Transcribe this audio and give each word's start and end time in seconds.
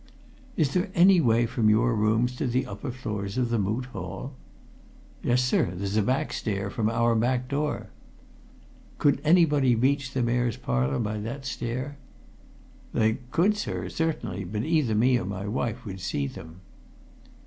"Is 0.57 0.73
there 0.73 0.89
any 0.95 1.21
way 1.21 1.45
from 1.45 1.69
your 1.69 1.93
rooms 1.93 2.35
to 2.37 2.47
the 2.47 2.65
upper 2.65 2.89
floors 2.89 3.37
of 3.37 3.51
the 3.51 3.59
Moot 3.59 3.85
Hall?" 3.93 4.33
"Yes, 5.21 5.43
sir. 5.43 5.73
There's 5.75 5.95
a 5.95 6.01
back 6.01 6.33
stair, 6.33 6.71
from 6.71 6.89
our 6.89 7.13
back 7.13 7.47
door." 7.47 7.91
"Could 8.97 9.21
anybody 9.23 9.75
reach 9.75 10.11
the 10.13 10.23
Mayor's 10.23 10.57
Parlour 10.57 10.97
by 10.97 11.19
that 11.19 11.45
stair?" 11.45 11.99
"They 12.95 13.19
could, 13.29 13.55
sir, 13.55 13.89
certainly; 13.89 14.43
but 14.43 14.63
either 14.63 14.95
me 14.95 15.19
or 15.19 15.25
my 15.25 15.47
wife 15.47 15.85
would 15.85 15.99
see 15.99 16.25
them." 16.25 16.61